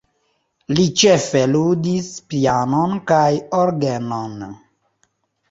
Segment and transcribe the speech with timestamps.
[0.77, 3.21] Li ĉefe ludis pianon kaj
[3.61, 4.43] orgenon.